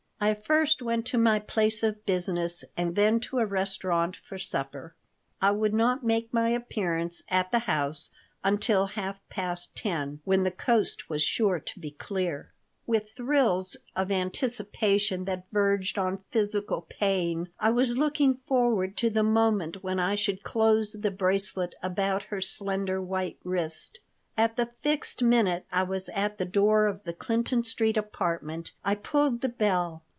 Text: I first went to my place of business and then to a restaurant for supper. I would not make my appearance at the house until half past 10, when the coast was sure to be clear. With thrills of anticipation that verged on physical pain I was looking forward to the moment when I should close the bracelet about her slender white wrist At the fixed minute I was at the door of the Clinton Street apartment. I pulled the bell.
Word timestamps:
I 0.23 0.35
first 0.35 0.83
went 0.83 1.07
to 1.07 1.17
my 1.17 1.39
place 1.39 1.81
of 1.81 2.05
business 2.05 2.63
and 2.77 2.95
then 2.95 3.19
to 3.21 3.39
a 3.39 3.45
restaurant 3.47 4.15
for 4.17 4.37
supper. 4.37 4.93
I 5.41 5.49
would 5.49 5.73
not 5.73 6.03
make 6.03 6.31
my 6.31 6.49
appearance 6.49 7.23
at 7.27 7.49
the 7.49 7.57
house 7.65 8.11
until 8.43 8.85
half 8.93 9.19
past 9.29 9.75
10, 9.77 10.19
when 10.23 10.43
the 10.43 10.51
coast 10.51 11.09
was 11.09 11.23
sure 11.23 11.59
to 11.59 11.79
be 11.79 11.89
clear. 11.89 12.51
With 12.85 13.13
thrills 13.17 13.77
of 13.95 14.11
anticipation 14.11 15.25
that 15.25 15.47
verged 15.51 15.97
on 15.97 16.23
physical 16.29 16.83
pain 16.87 17.49
I 17.59 17.71
was 17.71 17.97
looking 17.97 18.35
forward 18.45 18.95
to 18.97 19.09
the 19.09 19.23
moment 19.23 19.81
when 19.83 19.99
I 19.99 20.13
should 20.13 20.43
close 20.43 20.93
the 20.93 21.09
bracelet 21.09 21.73
about 21.81 22.25
her 22.25 22.41
slender 22.41 23.01
white 23.01 23.39
wrist 23.43 23.97
At 24.37 24.55
the 24.55 24.69
fixed 24.81 25.23
minute 25.23 25.65
I 25.71 25.81
was 25.81 26.09
at 26.09 26.37
the 26.37 26.45
door 26.45 26.85
of 26.85 27.05
the 27.05 27.13
Clinton 27.13 27.63
Street 27.63 27.97
apartment. 27.97 28.71
I 28.85 28.93
pulled 28.93 29.41
the 29.41 29.49
bell. 29.49 30.03